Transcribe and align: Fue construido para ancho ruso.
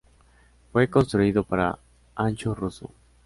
Fue 0.71 0.89
construido 0.89 1.43
para 1.43 1.77
ancho 2.15 2.55
ruso. 2.55 2.89